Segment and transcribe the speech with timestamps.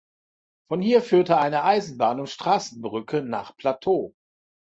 [0.67, 4.15] Von hier führt eine Eisenbahn- und Straßenbrücke nach Plateau.